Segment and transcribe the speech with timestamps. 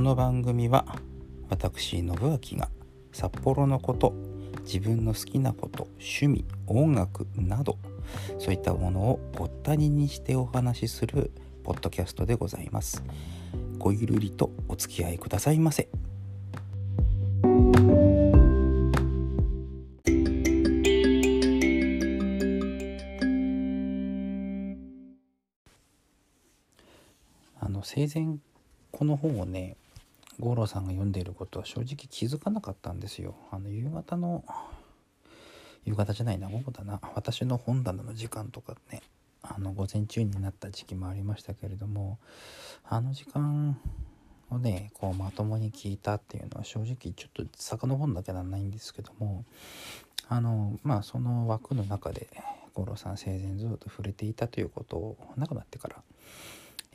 [0.00, 0.86] この番組は
[1.50, 2.16] 私信明
[2.56, 2.70] が
[3.12, 4.14] 札幌のこと
[4.62, 7.76] 自分の好きなこと趣味音楽など
[8.38, 11.30] そういったものをごったににしてお話しする
[11.64, 13.04] ポッドキャストでございます。
[13.78, 15.86] ごゆるりとお付き合いくださいませ。
[27.60, 28.38] あの生前
[28.92, 29.76] この本をね
[30.40, 33.34] 五郎さんが読んでいることは正直気づかなかったんですよ。
[33.50, 34.44] あの夕方の
[35.84, 37.00] 夕方じゃないな午後だな。
[37.14, 39.02] 私の本棚の時間とかね
[39.42, 42.18] あの午前中になった時期もありましたけれども
[42.84, 43.78] あの時間
[44.50, 49.44] をねこうまともに聞いたっていうのは正直ちょっと遡るだけなんないんですけども
[50.28, 52.28] あのまあその枠の中で
[52.74, 55.96] 五郎さん生前ずっと触れていたということを亡くなってから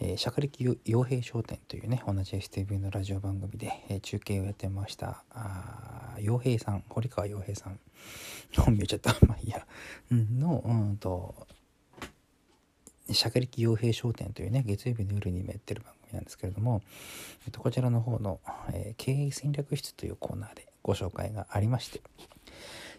[0.01, 5.23] えー、シャカリキ傭兵商店というね同じ STV のラジオ番組で、えー、中継をやってました。
[5.31, 7.79] あ傭兵さん堀川傭兵さん。
[8.57, 9.15] 本名 ちゃった。
[9.25, 9.65] まあいいや。
[10.11, 11.47] のうんと
[13.09, 16.81] シャカリキ傭兵商店というね月曜日の夜にもやってる番組なんですけれども、
[17.45, 18.39] えっと、こちらの方の、
[18.73, 22.01] えー、経営戦略室というコーナーでご紹介がありまして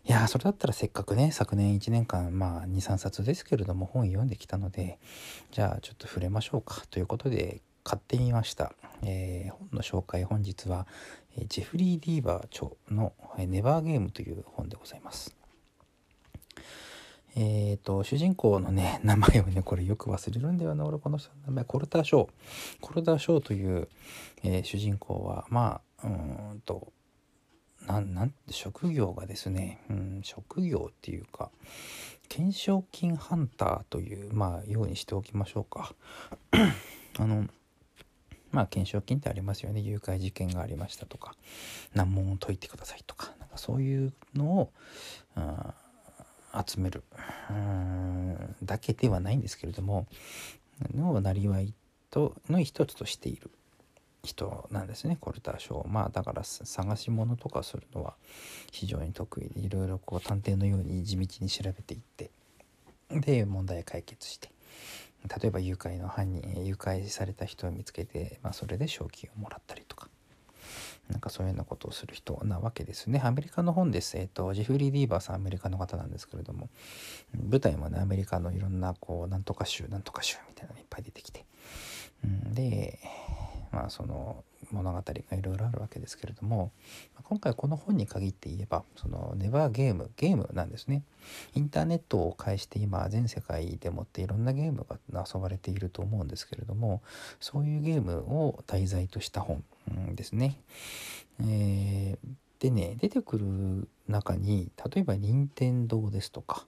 [0.08, 5.00] いやそれだったらせっかくね昨年1年間まあ23冊ですけれども本読んできたので
[5.50, 6.82] じゃあちょっと触れましょうか。
[6.90, 10.86] ということで買ってみました、えー、本の紹介本日は
[11.48, 15.34] ジェフリー・ディーバー著の「ネバーゲーム」という本でございます。
[17.38, 21.64] えーと、主人公のね名前をねこれよく忘れるんだよな俺この人の名前。
[21.64, 22.30] コルター・ショー。
[22.80, 23.88] コルター・ショーという、
[24.44, 26.92] えー、主人公はまあうんと
[27.86, 31.50] なんなん職業がですね、うん、職業っていうか
[32.28, 35.94] 懸賞金ハンターというまあようにしておきましょうか。
[37.18, 37.46] あの
[38.50, 39.80] まあ懸賞金ってありますよね。
[39.80, 41.34] 誘拐事件がありましたとか
[41.94, 44.72] 難問を解いてくださいとかなんかそういうのを、
[45.36, 45.74] うん、
[46.66, 47.04] 集める
[47.50, 50.06] うんだけではないんですけれども
[50.94, 51.74] のなりわい
[52.10, 53.50] との一つとしている。
[54.26, 58.14] 人なんですねコルター賞まあだから探し物とかするのは
[58.72, 62.30] 非常に得意でいろいろこう探偵のように地道に調べていって
[63.10, 64.50] で問題解決して
[65.42, 70.08] 例えば誘拐の犯人誘拐された人を見つけて、まあ、それで賞金をもらったりとか
[71.08, 73.20] なんかそういうようなことをする人なわけですね。
[73.22, 74.18] アメリカの本です。
[74.18, 76.68] えっ、と、ジェフリー・ディーバーさん、アメリカの方なんですけれども、
[77.32, 81.44] 舞台もね、アメリカのいろんな、こう、なんとか州、なんとか州みたいなのがいっぱい出てきて。
[82.24, 82.98] うん、で、
[83.72, 86.72] まあ、その物語がいろいろあるわけですけれども
[87.24, 91.02] 今回この本に限って言えばそのネバーゲームゲームなんですね。
[91.54, 97.02] インターネットを介して今全世界でもっていろんなゲームが遊ばれていると思うんですけれども
[97.40, 99.64] そういうゲームを題材とした本
[100.14, 100.60] ですね、
[101.40, 106.64] えー、でね出てくる中に例えば任天堂ですとか、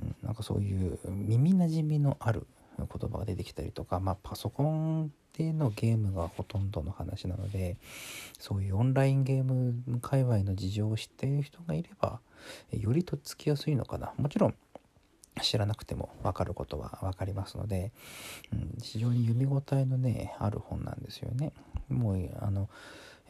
[0.00, 2.46] うん、なんかそういう耳なじみのある
[2.78, 7.76] 言葉が出てきたりとか、まあ、パソコンでのゲームがほとんどの話なので
[8.38, 12.20] そういうオンラインゲーム界隈の事情を知っている人がいれば
[12.72, 14.54] よりとっつきやすいのかなもちろん
[15.42, 17.92] 知らなくても分かることは分かりますので、
[18.52, 21.52] うん、非常に読み応えのねある本なんですよね。
[21.90, 22.68] もうあの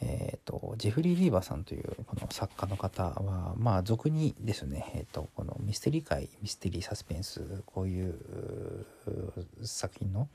[0.01, 8.15] えーと、ジェフリー・ビーバーさんというこの作家の方はまあ俗にですね、えーと、このミステリー界ミステリーサスペンスこういう
[9.63, 10.29] 作品の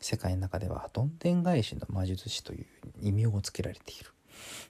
[0.00, 2.66] 世界の中ではどんでん返しの魔術師という
[3.00, 4.10] 異名をつけられている。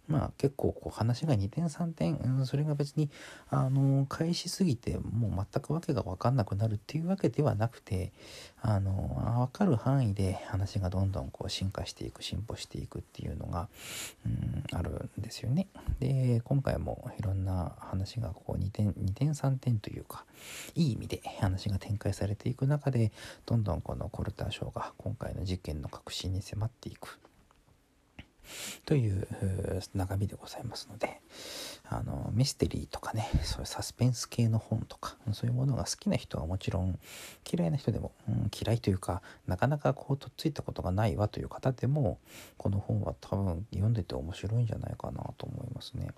[0.09, 3.11] まあ結構こう話が2点3点、うん、それが別に
[3.51, 8.13] あの返しすぎてもう全く訳が分かんなくなるっていうわけではなくて
[8.61, 13.69] あの分かる範囲で話がどんどんこう進化していく進歩していくっていうのが、
[14.27, 15.69] うん、あるんですよね。
[16.01, 20.25] で今回もいろんな話がこう2点2点3点というか
[20.75, 23.13] いい意味で話が展開されていく中で
[23.47, 27.19] どんどんこのコルター賞が今回の事件の核心に迫っていく。
[28.85, 29.27] という
[29.95, 31.21] 中身でございますので
[31.91, 36.99] あのミステリーとかねそういうサスペンス系の本とかそういうものが好きな人はもちろん
[37.51, 42.19] 嫌いな人でも、うん、嫌いというかなかなかこうとっついたことがないわという方でも
[42.57, 46.09] この本は多分読んでて面白いんじゃないかなと思いますね。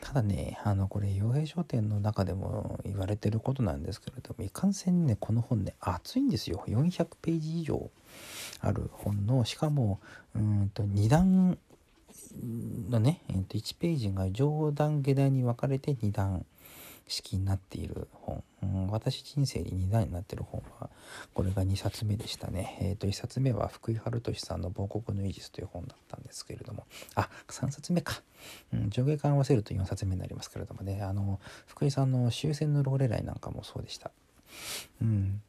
[0.00, 6.64] ただねあのこれ洋平商店の中でも言われてることなんですけれどもいかんせんねこの本ね厚いんですよ。
[6.66, 7.90] 400ページ以上
[8.60, 10.00] ある本のしかも
[10.34, 11.58] うんと2段
[12.88, 16.44] のね、えー、と1ページが上段下段に分かれて2段
[17.06, 20.90] 式になっている本、うん、私人生に2段になってる本は
[21.34, 22.78] これが2冊目でしたね。
[22.80, 26.86] えっ、ー、と1冊目は福井春俊さんの「亡国のイージス」という本だったんですけれども。
[27.14, 28.22] あ3冊目か、
[28.72, 31.02] うん、上下巻合わせると4冊目になりますけれどもね。
[31.02, 34.10] あの福井さんの終戦のローレライなんかもそうでした。
[35.02, 35.42] うん。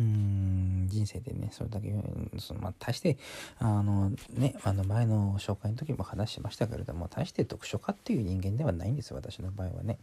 [0.00, 1.92] うん人生でねそれだけ
[2.38, 3.18] その、まあ、大して
[3.58, 9.98] あのねあの前の紹介の時も話しましたけれども大して読書家っていう人間ではないんです私の場合はね、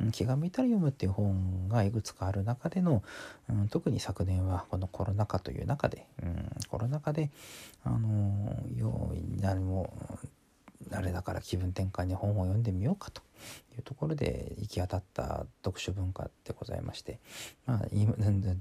[0.00, 3.02] うん、気が向いたら読むっていう本がいくつかある中での、
[3.50, 7.30] うん、特に昨年はこのコロナ禍という中で、うん、コロナ禍で
[7.84, 8.56] あの
[9.40, 9.92] 何も
[10.94, 13.22] あれだから気分転換に本を読んでみようかと
[13.76, 17.18] いうところで行き当たった読書文化でございまして、
[17.66, 17.80] まあ、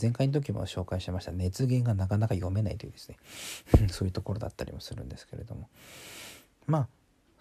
[0.02, 3.18] 前回の時も紹介しました熱源がなかなか読めないというですね
[3.90, 5.70] そういうところだったりもするんですけれども。
[6.68, 6.88] まあ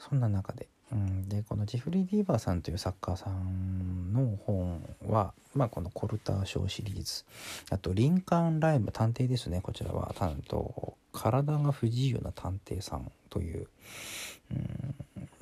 [0.01, 7.25] そんな中で、うん、でこのジフリー・ディーバーさんという作家さんの本は、まあ、このコルター賞シリーズ。
[7.71, 9.61] あとリンカーン・ライム探偵ですね。
[9.61, 13.69] こちらは担当体が不自由な探偵さんという、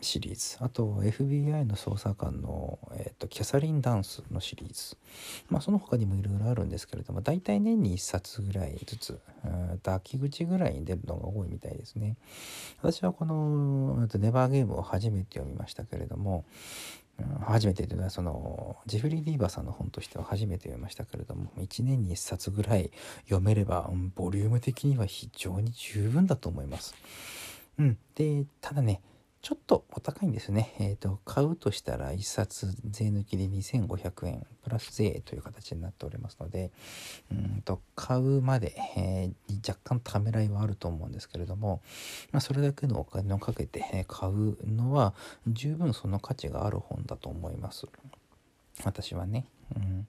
[0.00, 0.56] シリーズ。
[0.60, 4.96] あと FBI の捜査官の、えーと、キャサリン・ダンスのシリーズ。
[5.48, 9.20] まあその他にもいろいろあるんですけれども大体年に1冊ぐらいずつ
[9.84, 12.16] 秋口ぐらいに出るのが多いみたいですね。
[12.80, 16.44] 私はこの「ネバーゲーム」を初めて読みましたけれども
[17.40, 22.92] 初めてというのはそのジェフリー・ディーバーさんの本としては初めて読みましたけれども1年に1冊ぐらい
[23.24, 26.94] 読めれば、ボリューム的には非常に十分だと思います。
[27.78, 29.00] うん、でただね
[29.40, 30.74] ちょっとお高いんですね。
[30.80, 36.72] えっ、ー、と、買うとしたら1冊税抜きで2500円プラス税という形になっておりますので、
[37.30, 41.80] うんと、買うまで、えー、若干ためらいはあると思うんですけれども、
[42.32, 45.14] まあ、それだけのお金をかけて買うのは
[45.46, 47.86] 十分その価値がある本だと思います。
[48.84, 49.46] 私はね。
[49.76, 50.06] うん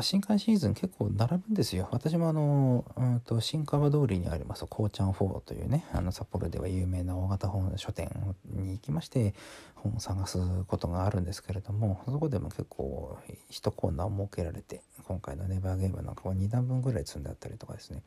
[0.00, 1.88] 新刊シーズン結構並ぶんですよ。
[1.90, 8.10] 私もあの、うんと、新川通りにありますこうちゃん4というね、あの札幌では有名な大型本書店
[8.44, 9.34] に行きまして、
[9.74, 13.18] 本を探すことがあるんですけれども、そこでも結構
[13.50, 18.02] 1コーナー設けられて、今回のネバーゲームなんかは2段分ぐらい積んであったりとかですね、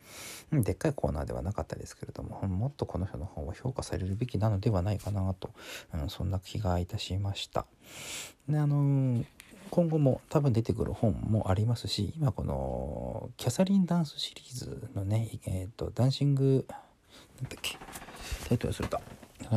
[0.52, 5.52] でっかいコーナーではなかったですけれども、もっとこの人の本は評価されるべきなのではないかなと、
[5.94, 7.66] うん、そんな気がいたしました。
[8.48, 9.24] で、あの
[9.74, 16.68] 今後も多分出てくる本もありますし今このキャサリンダンスシリーズのねえっ、ー、とダンシング
[17.42, 17.80] なんだっけ？
[18.48, 19.02] タイトルすると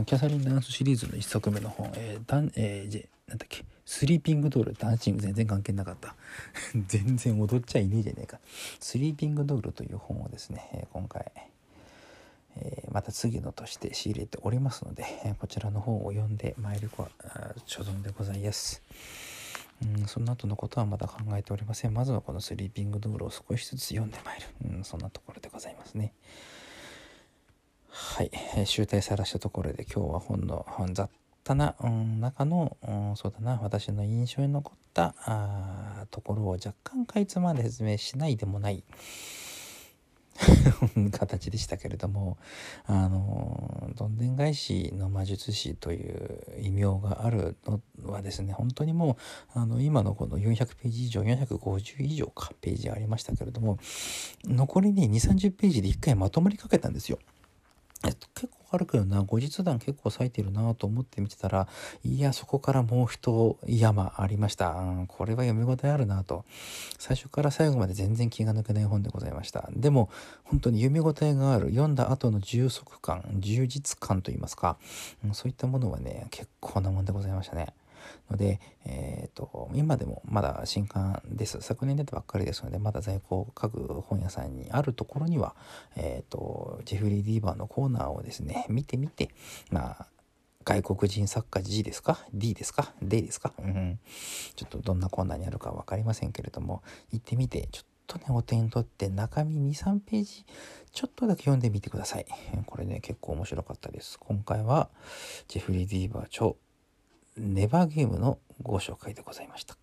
[0.07, 3.63] キャサリンダンスシリーズの1作目の本、えーダンえー、なんだっけ？
[3.85, 6.15] スリーピングドールダンシング全然関係なかった。
[6.89, 8.41] 全然踊っちゃいねえじゃねえか。
[8.81, 11.31] スリーピングドールという本をですね、え今回
[12.57, 15.05] え、また次のとして仕入れておりますので、
[15.39, 16.91] こちらの本を読んでまいる
[17.67, 18.83] 所存でございます。
[19.83, 21.95] うん、その後のことはまだ考えておりません。
[21.95, 24.47] まずはこのスリーピングドールを少しずつ読んでまいる。
[24.77, 26.13] うん、そんなところでございますね。
[27.89, 31.11] はい、えー、集大さらしたところで今日は本の雑
[31.45, 38.83] 多な、うん、中の、うん、そうだな、私の印象に残ったあところを若干かいつまんで説明しないでもない。
[41.13, 42.37] 形でしたけれども
[42.85, 47.81] あのどんでん返しの魔術師という異名があるの
[48.13, 49.17] はですね本当にも
[49.55, 53.79] うあの今のこの400ページ以上450以上かページありましたけれども
[54.45, 57.19] 残りに2 3 0ページで1回まとまりかけたんですよ。
[58.03, 61.67] 結構あるけどな後日談結構咲いてるなと思って見てたら
[62.05, 66.45] いやそこからもう一山ありました、うん、これは読み応えあるなと。
[66.99, 69.69] 最初から最後まで全然気が抜けない本でございました。
[69.73, 70.11] でも
[70.45, 74.77] 本当に読み応えがある読んだ後の充足感充実感といいますか、
[75.25, 77.69] うん、そういったものはね結構なもんでございましたね。
[78.31, 85.55] ので、えーと、今でもまだ新刊です昨年出たばっかりですのでまだ在庫各本屋さんにあるところには、
[85.97, 89.31] えーと、ジェフリー・ディーバーのコーナーをですね見てみて
[89.71, 90.07] まあ
[90.65, 93.53] 外国人作家 G ですか ?D ですか ?D ですか？
[93.61, 94.01] うん。
[94.57, 100.45] ちょっとどんなコーナーにあるか分かりませんけれども、行ってみて、ちょっとね、お手に取って中身2、3ページ、
[100.91, 102.27] ちょっとだけ読んでみてください。
[102.67, 104.19] これね、結構面白かったです。
[104.19, 104.91] 今回は、
[105.47, 106.55] ジェフリー・ディーバー著
[107.37, 109.77] ネバーゲームのご紹介でございました。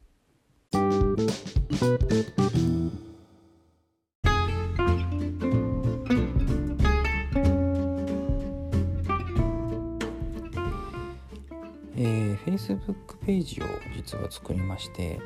[11.95, 15.19] えー、Facebook ページを実は作りまして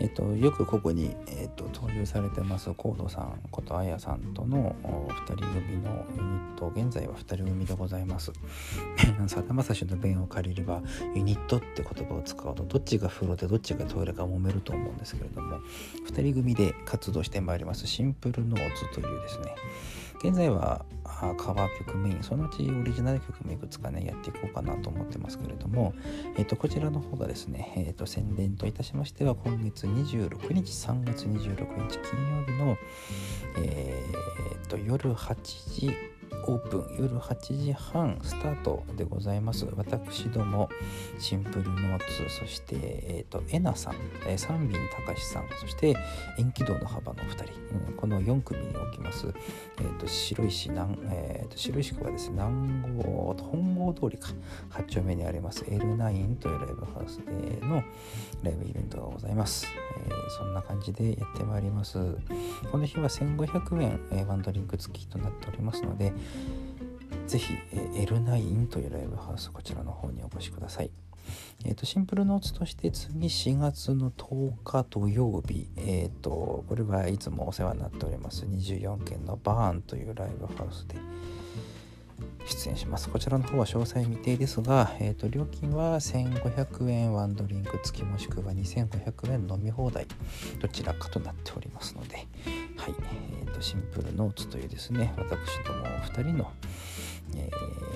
[0.00, 8.32] えっ、と、よくここに、えっ、と、登場されてますコードさんことあやさんとの2人組のユニット現在は2人組でございます。
[9.26, 10.82] さだまさしの弁を借りれば
[11.14, 15.58] ユニットって言葉を使うとどっちが風呂でどっちがトイレか揉めると思うんですけれども
[16.06, 17.86] 2人組で活動してまいります。
[17.86, 19.54] シンプルノーツというですね。
[20.22, 20.84] 現在は
[21.36, 25.94] カバー曲メインそのうちオリジナル曲もいくつかねやっていこうかなと思ってますけれども、
[26.36, 32.76] えー、とこちらの方がですね、えー、と宣伝といたしましては今月26日3月26日金曜日の、
[33.58, 35.34] えー、と夜8
[35.80, 36.17] 時
[36.48, 39.66] オープン夜8時半スタートでございます。
[39.76, 40.70] 私ども
[41.18, 43.94] シンプルノーツそして、えーと、えなさん、
[44.26, 45.94] えー、三便隆さんそして
[46.38, 47.44] 延期道の幅の2人、
[47.90, 49.26] うん、この4組におきます、
[49.78, 54.30] えーと、白石南、えーと、白石区はですね南郷本郷通りか。
[54.70, 57.82] 8丁目にあります L9 というライブハウスでの
[58.42, 59.66] ライブイベントがございます、
[60.06, 61.98] えー、そんな感じでやってまいります。
[62.70, 66.12] この日は1500円、えー、ワンドリンク付きとなっておりますので
[67.26, 70.90] ぜひ、え、L9 というライブハウスこちらの方にお越しください。
[71.64, 80.96] えーと、シンプルノーツとして次4月の10日土曜日、えーと、これはいつもお世話になっております24件のバーンというライブハウスで
[82.48, 83.08] 出演します。
[83.08, 90.06] こちらの方は詳細未定ですが、えーと、料金は1500円ワンドリンク付きもしくは2500円飲み放題
[90.60, 92.94] どちらかとなっておりますので、はい
[93.42, 96.52] えーとシンプルノーツというですね私どもお二人の
[97.34, 97.50] え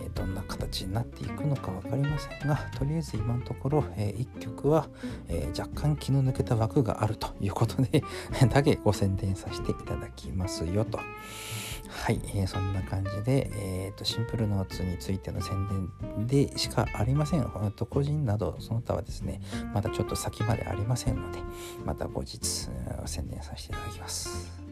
[0.09, 4.89] ー、どんな形になっていくのか分かりませんがとりあえず今のところ、えー、1曲は、
[5.29, 8.03] えー、若干気の抜けた枠があるということで
[8.51, 11.01] だけご宣伝させていただきますよと。
[11.89, 17.43] はい、えー、そんな感じで、えーと、シンプルノーツについての宣伝でしかありません。
[17.77, 19.41] と個人などその他はですね、
[19.73, 21.39] まだちょっと先までありませんので、
[21.85, 22.39] また後日
[23.07, 24.63] 宣伝させていただきます。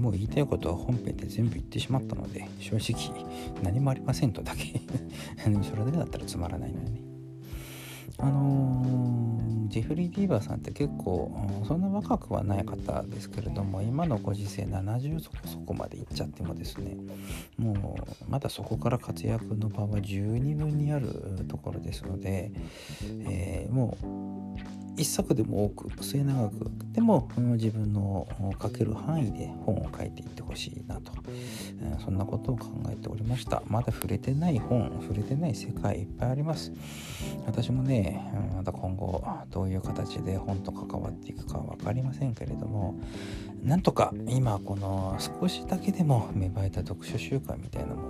[0.00, 3.24] もう言いたいことは本編で全部言ってしまったので正直
[3.62, 4.80] 何もありませんとだけ。
[5.62, 7.00] それだけだったらつまらないのよね。
[8.18, 11.32] あのー、ジェフリー・ディーバーさんって結構
[11.66, 16.96] そんな若くはない方ですけれども今のご時世70そこそこまでいっちゃってもですね
[17.56, 22.52] もうまだそこから活躍の場は十二分にあるところですので、
[23.26, 28.26] えー、もう一作でも多く末永くでも自分の
[28.60, 33.62] 書ける範囲で本を書いていってほしいなと、えー、そんなことを考えておりました。
[33.66, 36.72] まだ触れてない本触れてない世界いっぱいあります。
[37.46, 42.98] 私もねまた今後どういう形で本と関わっていくか分かりませんけれども
[43.62, 48.09] なんとか今この少しだけでも芽生えた読書習慣みたいなも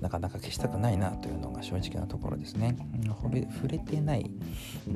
[0.00, 2.76] なかなか消したくないなというのが正直なところですね。
[3.06, 4.30] 触れ触れてない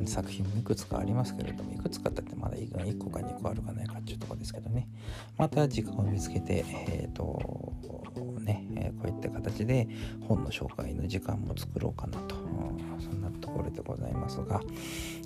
[0.07, 4.89] 作品もいくつかありますけれどもいくつかだってまだ1個か2個あるかないかっていうとこですけどね
[5.37, 7.75] また時間を見つけてえっ、ー、と
[8.45, 9.89] ね、こういった形で
[10.29, 12.37] 本の紹介の時間も作ろうかなと、
[13.01, 14.61] そんなところでございますが、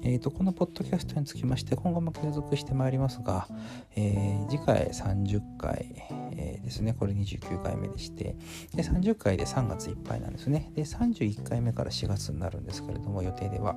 [0.03, 3.49] えーと、このポッドキャストにつきまして今後も継続してまいりますが、
[3.97, 5.95] えー、次回30回、
[6.33, 8.37] えー、ですねこれ29回目でして
[8.75, 10.71] で30回で3月いっぱいなんですね。
[10.75, 13.77] で31回目から4月になるんですけれども予定では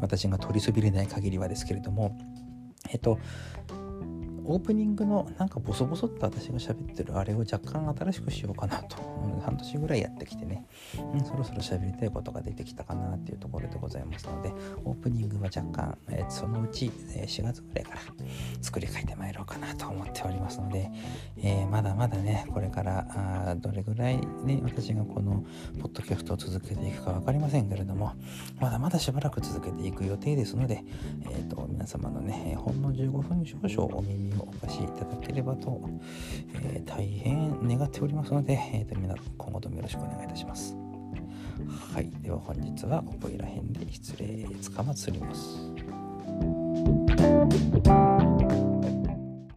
[0.00, 2.18] 私が取りそびれない限りはですけれども
[2.90, 3.18] えっ、と
[4.50, 10.66] オープニングのなんかボソボソっと私が喋ってるあれを若干新しくしようかなと、うん、半年ぐらいやってきてね、
[11.14, 14.52] うん、そろそろ喋りたいことが出てきたかなっていうところでございますので
[14.84, 18.00] オープニングは若干、えー、そのうち、えー、4月ぐらいから
[18.60, 20.90] 作り変えてまいろうかなと思っておりますので、
[21.38, 23.06] えー、まだまだねこれから
[23.48, 25.44] あどれぐらいね私がこの
[25.80, 28.14] ポッドキャストを続けていくか分かりませんけれども
[28.58, 30.82] まだまだしばらく続けていく予定ですので、
[31.30, 35.80] えーと、皆様のねほんの15分少々お耳をお貸しいただければと、
[36.54, 40.76] えー、大変願っておりますので、えーと、皆今後ともよろしくお願いいたします。
[41.94, 45.70] はい、では本日はここいら辺で失礼つかまつります。